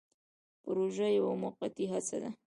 [0.63, 2.29] پروژه یوه موقتي هڅه ده